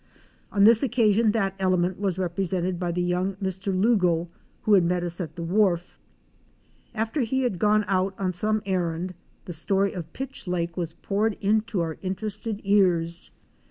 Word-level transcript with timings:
On 0.51 0.63
this 0.63 0.81
occasion 0.81 1.29
that 1.33 1.53
element 1.59 1.99
was 1.99 2.17
represented 2.17 2.79
by 2.79 2.91
the 2.91 3.03
young 3.03 3.35
Mr. 3.35 3.67
Lugo 3.71 4.29
who 4.63 4.73
had 4.73 4.83
met 4.83 5.03
us 5.03 5.21
at 5.21 5.35
the 5.35 5.43
wharf. 5.43 5.99
After 6.95 7.21
he 7.21 7.43
had 7.43 7.59
gone 7.59 7.85
out 7.87 8.15
on 8.17 8.33
some 8.33 8.63
errand 8.65 9.13
the 9.45 9.53
story 9.53 9.93
of 9.93 10.11
Pitch 10.11 10.47
Lake 10.47 10.75
was 10.75 10.93
poured 10.93 11.37
into 11.39 11.81
our 11.81 11.99
inter 12.01 12.29
ested 12.29 12.61
ears. 12.63 13.29